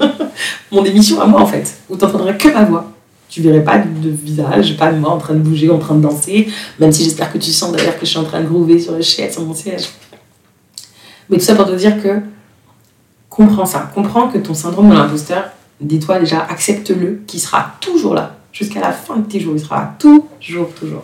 mon 0.72 0.84
émission 0.84 1.22
à 1.22 1.28
moi 1.28 1.42
en 1.42 1.46
fait, 1.46 1.78
où 1.88 1.96
tu 1.96 2.04
n'entendrais 2.04 2.36
que 2.36 2.48
ma 2.50 2.64
voix. 2.64 2.92
Tu 3.30 3.42
verrais 3.42 3.64
pas 3.64 3.78
de 3.78 4.10
visage, 4.10 4.76
pas 4.78 4.92
de 4.92 4.98
moi 4.98 5.12
en 5.12 5.18
train 5.18 5.34
de 5.36 5.40
bouger, 5.40 5.70
en 5.70 5.78
train 5.78 5.96
de 5.96 6.02
danser, 6.02 6.48
même 6.80 6.92
si 6.92 7.04
j'espère 7.04 7.32
que 7.32 7.38
tu 7.38 7.52
sens 7.52 7.72
d'ailleurs 7.74 8.00
que 8.00 8.06
je 8.06 8.12
suis 8.12 8.20
en 8.20 8.24
train 8.24 8.42
de 8.42 8.48
groover 8.48 8.80
sur 8.80 8.94
le 8.94 9.02
chaise, 9.02 9.34
sur 9.34 9.44
mon 9.44 9.54
siège. 9.54 9.90
Mais 11.30 11.38
tout 11.38 11.44
ça 11.44 11.56
pour 11.56 11.66
te 11.66 11.76
dire 11.76 12.02
que 12.02 12.22
comprends 13.30 13.66
ça. 13.66 13.92
Comprends 13.94 14.30
que 14.30 14.38
ton 14.38 14.54
syndrome 14.54 14.90
de 14.90 14.96
l'imposteur, 14.96 15.46
dis-toi 15.80 16.20
déjà, 16.20 16.42
accepte-le, 16.50 17.22
qui 17.28 17.40
sera 17.40 17.74
toujours 17.80 18.14
là. 18.14 18.36
Jusqu'à 18.52 18.80
la 18.80 18.92
fin 18.92 19.18
de 19.18 19.28
tes 19.28 19.40
jours, 19.40 19.54
il 19.56 19.60
sera. 19.60 19.96
Toujours, 20.00 20.70
toujours. 20.74 21.04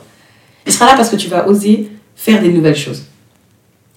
Il 0.65 0.73
sera 0.73 0.85
là 0.85 0.95
parce 0.95 1.09
que 1.09 1.15
tu 1.15 1.27
vas 1.27 1.47
oser 1.47 1.91
faire 2.15 2.41
des 2.41 2.51
nouvelles 2.51 2.75
choses. 2.75 3.03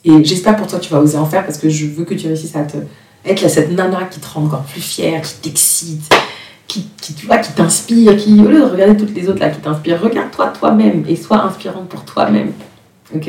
Et 0.05 0.23
j'espère 0.25 0.57
pour 0.57 0.67
toi 0.67 0.79
que 0.79 0.85
tu 0.85 0.93
vas 0.93 1.01
oser 1.01 1.17
en 1.17 1.27
faire 1.27 1.45
parce 1.45 1.59
que 1.59 1.69
je 1.69 1.87
veux 1.87 2.05
que 2.05 2.15
tu 2.15 2.27
réussisses 2.27 2.55
à 2.55 2.65
te, 2.65 2.77
être 3.25 3.49
cette 3.49 3.73
nana 3.73 4.05
qui 4.05 4.21
te 4.21 4.27
rend 4.27 4.45
encore 4.45 4.63
plus 4.63 4.81
fière, 4.81 5.23
qui 5.23 5.35
t'excite, 5.37 6.15
qui, 6.69 6.89
qui, 7.01 7.15
tu 7.15 7.27
qui 7.27 7.53
t'inspire, 7.55 8.17
qui, 8.17 8.39
au 8.41 8.49
lieu 8.49 8.61
de 8.61 8.65
regarder 8.65 8.97
toutes 8.97 9.15
les 9.15 9.29
autres 9.29 9.41
là 9.41 9.51
qui 9.51 9.61
t'inspirent, 9.61 10.01
regarde-toi 10.01 10.49
toi-même 10.49 11.05
et 11.09 11.17
sois 11.17 11.43
inspirante 11.43 11.89
pour 11.89 12.05
toi-même. 12.05 12.53
Ok? 13.15 13.29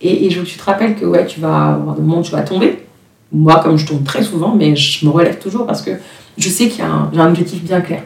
Et, 0.00 0.30
je, 0.30 0.40
tu 0.42 0.56
te 0.56 0.64
rappelles 0.64 0.94
que 0.94 1.04
ouais, 1.04 1.26
tu 1.26 1.40
vas 1.40 1.74
avoir 1.74 1.96
des 1.96 2.02
moments 2.02 2.20
où 2.20 2.22
tu 2.22 2.30
vas 2.30 2.42
tomber. 2.42 2.84
Moi, 3.32 3.60
comme 3.62 3.76
je 3.76 3.86
tombe 3.86 4.04
très 4.04 4.22
souvent, 4.22 4.54
mais 4.54 4.76
je 4.76 5.04
me 5.04 5.10
relève 5.10 5.38
toujours 5.38 5.66
parce 5.66 5.82
que 5.82 5.90
je 6.36 6.48
sais 6.48 6.68
qu'il 6.68 6.78
y 6.78 6.82
a 6.82 6.90
un, 6.90 7.28
objectif 7.28 7.62
bien 7.62 7.80
clair. 7.80 8.02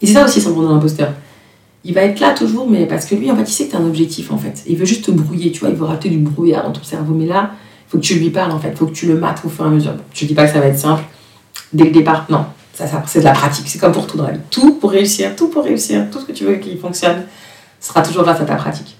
Et 0.00 0.06
c'est 0.06 0.14
ça 0.14 0.24
aussi, 0.24 0.40
son 0.40 0.60
de 0.60 0.68
l'imposteur. 0.68 1.12
Il 1.84 1.94
va 1.94 2.02
être 2.02 2.20
là 2.20 2.32
toujours, 2.32 2.70
mais 2.70 2.86
parce 2.86 3.06
que 3.06 3.14
lui, 3.14 3.30
en 3.30 3.36
fait, 3.36 3.42
il 3.42 3.52
sait 3.52 3.66
que 3.66 3.72
tu 3.72 3.76
as 3.76 3.80
un 3.80 3.86
objectif, 3.86 4.32
en 4.32 4.38
fait. 4.38 4.62
Il 4.66 4.76
veut 4.76 4.86
juste 4.86 5.04
te 5.04 5.10
brouiller, 5.10 5.50
tu 5.50 5.60
vois, 5.60 5.68
il 5.68 5.74
veut 5.74 5.84
rater 5.84 6.08
du 6.08 6.18
brouillard 6.18 6.64
dans 6.64 6.72
ton 6.72 6.82
cerveau. 6.82 7.12
Mais 7.12 7.26
là, 7.26 7.50
il 7.86 7.90
faut 7.90 7.98
que 7.98 8.02
tu 8.02 8.14
lui 8.14 8.30
parles, 8.30 8.52
en 8.52 8.58
fait. 8.58 8.70
Il 8.70 8.76
faut 8.76 8.86
que 8.86 8.92
tu 8.92 9.06
le 9.06 9.18
mates 9.18 9.42
au 9.44 9.48
fur 9.48 9.64
et 9.64 9.68
à 9.68 9.70
mesure. 9.70 9.92
Je 10.14 10.24
ne 10.24 10.28
dis 10.28 10.34
pas 10.34 10.46
que 10.46 10.52
ça 10.52 10.60
va 10.60 10.66
être 10.66 10.78
simple 10.78 11.02
dès 11.72 11.84
le 11.84 11.90
départ. 11.90 12.26
Non, 12.30 12.46
ça, 12.72 12.86
c'est 13.06 13.18
de 13.18 13.24
la 13.24 13.32
pratique. 13.32 13.68
C'est 13.68 13.78
comme 13.78 13.92
pour 13.92 14.06
tout 14.06 14.16
dans 14.16 14.24
la. 14.24 14.32
Tout 14.50 14.76
pour 14.76 14.92
réussir, 14.92 15.36
tout 15.36 15.48
pour 15.48 15.64
réussir, 15.64 16.08
tout 16.10 16.20
ce 16.20 16.24
que 16.24 16.32
tu 16.32 16.44
veux 16.44 16.54
qui 16.54 16.76
fonctionne 16.76 17.24
sera 17.80 18.00
toujours 18.00 18.22
grâce 18.22 18.40
à 18.40 18.44
ta 18.44 18.54
pratique. 18.54 18.96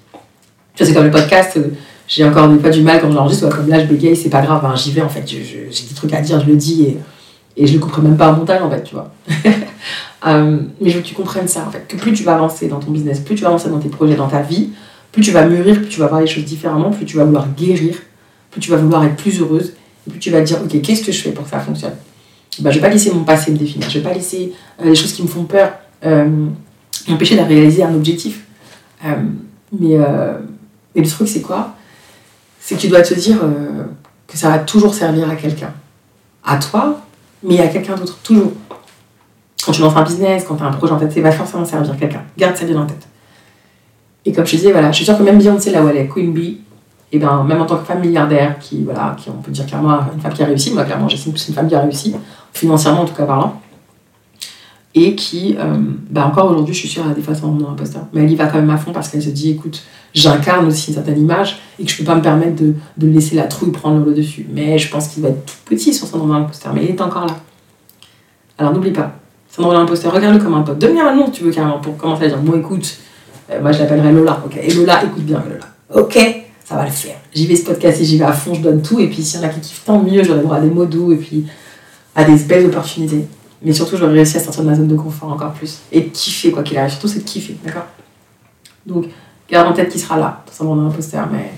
Tu 0.75 0.83
vois, 0.83 0.87
c'est 0.88 0.95
comme 0.95 1.04
le 1.04 1.11
podcast, 1.11 1.57
euh, 1.57 1.69
j'ai 2.09 2.25
encore 2.25 2.50
fois 2.61 2.71
du 2.71 2.83
mal 2.83 3.00
quand 3.00 3.11
j'enregistre, 3.11 3.49
comme 3.49 3.69
là 3.69 3.78
je 3.78 3.87
bégaye, 3.87 4.16
c'est 4.16 4.28
pas 4.28 4.43
grave, 4.43 4.61
ben, 4.61 4.75
j'y 4.75 4.90
vais 4.90 5.02
en 5.02 5.09
fait, 5.09 5.23
j'ai 5.26 5.38
des 5.69 5.95
trucs 5.95 6.12
à 6.12 6.21
dire, 6.21 6.40
je 6.40 6.47
le 6.47 6.57
dis 6.57 6.83
et, 6.83 6.99
et 7.57 7.66
je 7.66 7.75
le 7.75 7.78
couperai 7.78 8.02
même 8.02 8.16
pas 8.16 8.33
en 8.33 8.37
montage 8.37 8.61
en 8.61 8.71
fait, 8.71 8.83
tu 8.83 8.95
vois. 8.95 9.12
Euh, 10.26 10.57
mais 10.81 10.88
je 10.88 10.97
veux 10.97 11.02
que 11.02 11.07
tu 11.07 11.14
comprennes 11.14 11.49
ça 11.49 11.66
en 11.69 11.71
fait, 11.71 11.87
que 11.87 11.97
plus 11.97 12.14
tu 12.14 12.23
vas 12.23 12.35
avancer 12.37 12.66
dans 12.66 12.81
ton 12.81 12.90
business, 12.90 13.21
plus 13.21 13.35
tu 13.35 13.43
vas 13.43 13.49
avancer 13.49 13.69
dans 13.69 13.78
tes 13.78 13.90
projets, 13.90 14.14
dans 14.14 14.26
ta 14.26 14.40
vie, 14.40 14.71
plus 15.12 15.21
tu 15.21 15.33
vas 15.33 15.47
mûrir, 15.47 15.76
plus 15.76 15.88
tu 15.90 16.00
vas 16.00 16.07
voir 16.07 16.23
les 16.23 16.26
choses 16.26 16.47
différemment, 16.47 16.88
plus 16.90 17.04
tu 17.04 17.19
vas 17.19 17.25
vouloir 17.25 17.47
guérir, 17.54 17.95
plus 18.50 18.59
tu 18.59 18.71
vas 18.71 18.78
vouloir 18.78 19.04
être 19.04 19.16
plus 19.16 19.38
heureuse, 19.38 19.75
et 20.07 20.11
plus 20.11 20.19
tu 20.19 20.31
vas 20.31 20.40
te 20.40 20.47
dire, 20.47 20.62
ok, 20.64 20.81
qu'est-ce 20.81 21.04
que 21.04 21.12
je 21.12 21.21
fais 21.21 21.31
pour 21.33 21.45
que 21.45 21.50
ça 21.50 21.61
fonctionne? 21.61 21.93
Ben, 22.61 22.71
Je 22.71 22.76
vais 22.76 22.81
pas 22.81 22.88
laisser 22.88 23.12
mon 23.12 23.25
passé 23.25 23.50
me 23.50 23.59
définir, 23.59 23.90
je 23.90 23.99
vais 23.99 24.02
pas 24.09 24.14
laisser 24.14 24.54
euh, 24.81 24.88
les 24.88 24.95
choses 24.95 25.12
qui 25.12 25.23
me 25.23 25.28
font 25.28 25.45
peur 25.45 25.73
m'empêcher 27.07 27.37
de 27.37 27.43
réaliser 27.43 27.83
un 27.83 27.95
objectif. 27.95 28.47
mais 29.78 29.99
et 30.95 31.01
le 31.03 31.09
truc, 31.09 31.29
c'est 31.29 31.41
quoi? 31.41 31.71
C'est 32.61 32.77
que 32.77 32.81
tu 32.81 32.89
dois 32.89 33.03
te 33.03 33.15
dire 33.15 33.39
euh, 33.43 33.85
que 34.27 34.39
ça 34.39 34.49
va 34.49 34.59
toujours 34.59 34.95
servir 34.95 35.29
à 35.29 35.37
quelqu'un. 35.37 35.73
À 36.45 36.57
toi, 36.57 37.01
mais 37.43 37.61
à 37.61 37.69
quelqu'un 37.69 37.97
d'autre, 37.97 38.19
toujours. 38.23 38.53
Quand 39.65 39.73
tu 39.73 39.81
lances 39.81 39.97
un 39.97 40.03
business, 40.03 40.45
quand 40.47 40.57
tu 40.57 40.63
as 40.63 40.67
un 40.67 40.73
projet 40.73 40.93
en 40.93 40.99
tête, 40.99 41.13
ça 41.13 41.21
va 41.21 41.33
forcément 41.33 41.65
servir 41.65 41.97
quelqu'un. 41.97 42.23
Garde 42.37 42.57
ça 42.57 42.65
bien 42.65 42.81
en 42.81 42.87
tête. 42.87 43.07
Et 44.27 44.33
comme 44.33 44.47
je 44.47 44.53
te 44.53 44.57
disais, 44.57 44.73
voilà, 44.73 44.91
je 44.91 44.97
suis 44.97 45.05
sûre 45.05 45.17
que 45.17 45.23
même 45.23 45.39
Beyoncé, 45.39 45.71
là 45.71 45.83
où 45.83 45.89
elle 45.89 45.97
est, 45.97 46.09
Queen 46.09 46.33
Bee, 46.33 46.61
et 47.13 47.19
ben, 47.19 47.45
même 47.45 47.61
en 47.61 47.67
tant 47.67 47.77
que 47.77 47.85
femme 47.85 48.01
milliardaire, 48.01 48.59
qui, 48.59 48.83
voilà, 48.83 49.15
qui, 49.19 49.31
on 49.31 49.41
peut 49.41 49.53
dire 49.53 49.67
clairement 49.67 50.01
une 50.13 50.21
femme 50.21 50.33
qui 50.33 50.43
a 50.43 50.47
réussi, 50.47 50.73
moi 50.73 50.85
clairement, 50.85 51.09
j'estime 51.09 51.33
que 51.33 51.39
c'est 51.39 51.49
une 51.49 51.55
femme 51.55 51.69
qui 51.69 51.75
a 51.75 51.81
réussi, 51.81 52.15
financièrement 52.53 53.03
en 53.03 53.05
tout 53.05 53.15
cas 53.15 53.25
parlant, 53.25 53.61
et 54.95 55.15
qui, 55.17 55.57
euh, 55.59 55.75
bah 56.11 56.27
encore 56.27 56.51
aujourd'hui, 56.51 56.73
je 56.73 56.81
suis 56.81 56.89
sûre, 56.89 57.07
a 57.07 57.13
des 57.13 57.21
fois 57.21 57.35
un 57.35 57.73
imposteur, 57.73 58.07
mais 58.13 58.23
elle 58.23 58.31
y 58.31 58.37
va 58.37 58.47
quand 58.47 58.59
même 58.59 58.71
à 58.71 58.77
fond 58.77 58.93
parce 58.93 59.09
qu'elle 59.09 59.23
se 59.23 59.31
dit, 59.31 59.51
écoute, 59.51 59.83
j'incarne 60.15 60.67
aussi 60.69 60.91
une 60.91 60.95
certaine 60.95 61.19
image 61.19 61.59
et 61.81 61.85
que 61.85 61.91
je 61.91 61.99
peux 61.99 62.05
pas 62.05 62.15
me 62.15 62.23
permettre 62.23 62.63
de, 62.63 62.75
de 62.97 63.07
laisser 63.09 63.35
la 63.35 63.45
trouille 63.45 63.73
prendre 63.73 64.05
le 64.05 64.15
dessus. 64.15 64.47
Mais 64.53 64.79
je 64.79 64.89
pense 64.91 65.09
qu'il 65.09 65.23
va 65.25 65.31
être 65.31 65.45
tout 65.45 65.55
petit 65.65 65.93
son 65.93 66.07
syndrome 66.07 66.29
de 66.29 66.35
l'imposteur, 66.35 66.73
mais 66.73 66.85
il 66.85 66.91
est 66.91 67.01
encore 67.01 67.27
là. 67.27 67.37
Alors 68.57 68.73
n'oublie 68.73 68.93
pas, 68.93 69.17
syndrome 69.49 69.75
de 69.75 69.81
l'imposteur, 69.81 70.13
regarde-le 70.13 70.41
comme 70.41 70.55
un 70.55 70.63
pote. 70.63 70.79
Donne-lui 70.79 71.01
un 71.01 71.17
nom, 71.17 71.29
tu 71.29 71.43
veux 71.43 71.51
carrément, 71.51 71.81
pour 71.81 71.97
commencer 71.97 72.27
à 72.27 72.29
dire, 72.29 72.39
bon 72.39 72.57
écoute, 72.57 72.97
euh, 73.51 73.61
moi 73.61 73.73
je 73.73 73.81
l'appellerai 73.81 74.13
Lola, 74.13 74.41
ok, 74.47 74.57
et 74.63 74.73
Lola, 74.75 75.03
écoute 75.05 75.25
bien 75.25 75.43
Lola, 75.45 76.03
ok, 76.03 76.45
ça 76.65 76.77
va 76.77 76.85
le 76.85 76.93
faire. 76.93 77.17
J'y 77.35 77.49
vais 77.49 77.57
ce 77.57 77.65
podcast 77.65 78.01
j'y 78.01 78.17
vais 78.17 78.25
à 78.25 78.33
fond, 78.33 78.55
je 78.55 78.61
donne 78.61 78.81
tout, 78.81 79.01
et 79.01 79.09
puis 79.09 79.25
s'il 79.25 79.41
y 79.41 79.45
en 79.45 79.47
a 79.49 79.51
qui 79.51 79.59
kiffent, 79.59 79.85
tant 79.85 80.01
mieux, 80.01 80.23
j'aurai 80.23 80.41
droit 80.43 80.59
à 80.59 80.61
des 80.61 80.71
mots 80.71 80.87
doux, 80.87 81.13
et 81.13 81.17
puis 81.17 81.47
à 82.15 82.23
des 82.23 82.37
belles 82.45 82.67
opportunités. 82.67 83.27
Mais 83.63 83.73
surtout, 83.73 83.97
j'aurais 83.97 84.13
réussi 84.13 84.37
à 84.37 84.41
sortir 84.41 84.63
de 84.63 84.69
ma 84.69 84.75
zone 84.75 84.89
de 84.89 84.97
confort 84.97 85.33
encore 85.33 85.53
plus. 85.53 85.81
Et 85.93 86.03
de 86.03 86.09
kiffer, 86.09 86.51
quoi 86.51 86.63
qu'il 86.63 86.77
arrive. 86.77 86.91
Surtout, 86.91 87.09
c'est 87.09 87.21
de 87.21 87.25
kiffer, 87.25 87.57
d'accord? 87.65 87.87
Donc, 88.87 89.07
garde 89.51 89.69
en 89.69 89.73
tête 89.73 89.89
qu'il 89.89 90.01
sera 90.01 90.19
là, 90.19 90.45
dans 90.59 90.73
un 90.73 90.87
imposteur, 90.87 91.29
mais 91.33 91.53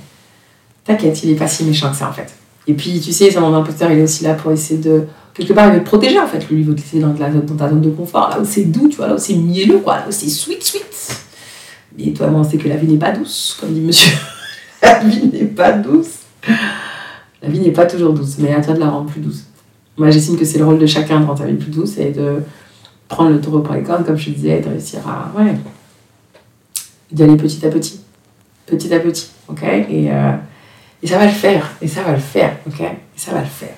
t'inquiète, 0.85 1.23
il 1.25 1.31
est 1.31 1.37
pas 1.37 1.49
si 1.49 1.65
méchant 1.65 1.91
que 1.91 1.97
ça, 1.97 2.09
en 2.09 2.13
fait. 2.13 2.33
Et 2.69 2.75
puis, 2.75 3.01
tu 3.01 3.13
sais, 3.13 3.39
mon 3.41 3.55
imposteur, 3.55 3.91
il 3.91 3.99
est 3.99 4.03
aussi 4.03 4.25
là 4.25 4.35
pour 4.35 4.53
essayer 4.53 4.81
de. 4.81 5.05
Quelque 5.35 5.53
part, 5.53 5.69
il 5.69 5.75
veut 5.75 5.81
te 5.81 5.87
protéger, 5.87 6.19
en 6.19 6.27
fait. 6.27 6.49
Lui, 6.49 6.61
il 6.61 6.67
veut 6.67 6.75
te 6.75 6.97
dans, 6.97 7.09
dans 7.09 7.57
ta 7.57 7.69
zone 7.69 7.81
de 7.81 7.91
confort, 7.91 8.31
là 8.31 8.41
où 8.41 8.45
c'est 8.45 8.65
doux, 8.65 8.89
tu 8.89 8.97
vois, 8.97 9.09
là 9.09 9.15
où 9.15 9.19
c'est 9.19 9.35
mielleux, 9.35 9.79
quoi, 9.79 9.97
là 9.97 10.05
où 10.09 10.13
c'est 10.13 10.29
sweet, 10.29 10.63
sweet. 10.63 10.85
Mais 11.99 12.13
toi, 12.13 12.29
on 12.33 12.45
sait 12.45 12.59
que 12.59 12.69
la 12.69 12.77
vie 12.77 12.87
n'est 12.87 12.99
pas 12.99 13.13
douce, 13.13 13.57
comme 13.61 13.73
dit 13.73 13.81
monsieur. 13.81 14.13
la 14.83 14.99
vie 15.01 15.27
n'est 15.27 15.45
pas 15.45 15.73
douce. 15.73 16.19
La 17.43 17.49
vie 17.49 17.61
n'est 17.61 17.73
pas 17.73 17.87
toujours 17.87 18.13
douce, 18.13 18.37
mais 18.39 18.55
à 18.55 18.61
toi 18.61 18.75
de 18.75 18.81
la 18.81 18.89
rendre 18.89 19.11
plus 19.11 19.21
douce. 19.21 19.45
Moi, 19.97 20.11
j'estime 20.11 20.37
que 20.39 20.45
c'est 20.45 20.59
le 20.59 20.65
rôle 20.65 20.79
de 20.79 20.87
chacun 20.87 21.21
de 21.21 21.39
ta 21.39 21.45
vie 21.45 21.55
plus 21.55 21.71
douce 21.71 21.97
et 21.99 22.11
de 22.11 22.43
prendre 23.09 23.31
le 23.31 23.41
taureau 23.41 23.61
par 23.61 23.75
les 23.75 23.83
cornes, 23.83 24.05
comme 24.05 24.17
je 24.17 24.27
te 24.27 24.31
disais, 24.31 24.59
et 24.59 24.61
de 24.61 24.69
réussir 24.69 25.01
à. 25.09 25.33
Ouais. 25.39 25.55
D'y 27.11 27.23
aller 27.23 27.37
petit 27.37 27.65
à 27.65 27.71
petit. 27.71 28.01
Petit 28.67 28.93
à 28.93 29.01
petit, 29.01 29.31
ok? 29.49 29.63
Et, 29.63 30.11
euh, 30.11 30.33
et 31.03 31.07
ça 31.07 31.19
va 31.19 31.27
le 31.27 31.33
faire. 31.33 31.71
Et 31.81 31.89
ça 31.89 32.03
va 32.03 32.13
le 32.13 32.19
faire, 32.19 32.57
ok? 32.67 32.81
Et 32.81 33.19
ça 33.19 33.33
va 33.33 33.41
le 33.41 33.47
faire. 33.47 33.75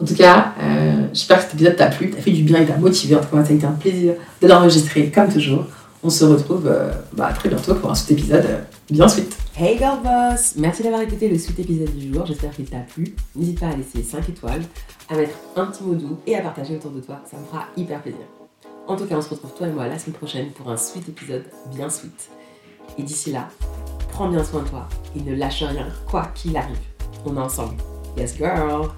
En 0.00 0.04
tout 0.04 0.14
cas, 0.14 0.54
euh, 0.60 1.06
j'espère 1.12 1.38
que 1.38 1.44
cet 1.44 1.54
épisode 1.54 1.76
t'a 1.76 1.86
plu, 1.86 2.10
t'a 2.10 2.20
fait 2.20 2.30
du 2.30 2.42
bien 2.42 2.60
et 2.62 2.66
t'a 2.66 2.76
motivé. 2.76 3.16
En 3.16 3.20
tout 3.20 3.36
cas, 3.36 3.44
ça 3.44 3.52
a 3.52 3.54
été 3.54 3.66
un 3.66 3.72
plaisir 3.72 4.14
de 4.40 4.46
l'enregistrer, 4.46 5.10
comme 5.10 5.28
toujours. 5.28 5.64
On 6.02 6.10
se 6.10 6.24
retrouve 6.24 6.66
euh, 6.66 6.90
bah, 7.12 7.32
très 7.36 7.48
bientôt 7.48 7.74
pour 7.74 7.90
un 7.90 7.94
sous 7.94 8.12
épisode 8.12 8.46
bien 8.90 9.08
suite. 9.08 9.36
Hey 9.56 9.76
Girl 9.76 10.00
Boss 10.02 10.54
Merci 10.56 10.82
d'avoir 10.82 11.02
écouté 11.02 11.28
le 11.28 11.38
sous 11.38 11.52
épisode 11.60 11.94
du 11.94 12.12
jour, 12.12 12.24
j'espère 12.26 12.52
qu'il 12.52 12.68
t'a 12.68 12.80
plu. 12.80 13.14
N'hésite 13.34 13.60
pas 13.60 13.68
à 13.68 13.76
laisser 13.76 14.02
5 14.02 14.28
étoiles, 14.28 14.62
à 15.08 15.16
mettre 15.16 15.36
un 15.56 15.66
petit 15.66 15.82
mot 15.82 15.94
doux 15.94 16.18
et 16.26 16.36
à 16.36 16.40
partager 16.40 16.76
autour 16.76 16.92
de 16.92 17.00
toi, 17.00 17.20
ça 17.30 17.36
me 17.36 17.44
fera 17.44 17.66
hyper 17.76 18.00
plaisir. 18.00 18.20
En 18.86 18.96
tout 18.96 19.04
cas, 19.04 19.16
on 19.16 19.22
se 19.22 19.30
retrouve 19.30 19.52
toi 19.54 19.66
et 19.66 19.72
moi 19.72 19.86
la 19.86 19.98
semaine 19.98 20.16
prochaine 20.16 20.50
pour 20.52 20.70
un 20.70 20.76
sweet 20.76 21.08
épisode 21.08 21.44
bien 21.74 21.90
sweet. 21.90 22.30
Et 22.96 23.02
d'ici 23.02 23.32
là, 23.32 23.48
prends 24.10 24.28
bien 24.28 24.42
soin 24.42 24.62
de 24.62 24.68
toi 24.68 24.88
et 25.14 25.20
ne 25.20 25.34
lâche 25.34 25.62
rien, 25.62 25.88
quoi 26.10 26.26
qu'il 26.34 26.56
arrive. 26.56 26.78
On 27.26 27.36
est 27.36 27.40
ensemble. 27.40 27.76
Yes 28.16 28.36
girl 28.36 28.88